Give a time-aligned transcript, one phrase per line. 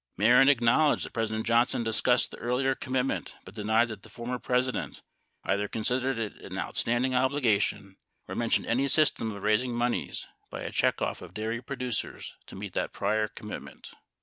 [0.15, 4.39] 1 Mehren acknowledged that President Johnson discussed the earlier commitment but denied that the former
[4.39, 5.03] President
[5.43, 10.61] either con sidered it an outstanding obligation or mentioned any system of raising moneys by
[10.63, 13.91] a checkoff of dairy producers to meet that prior commitment.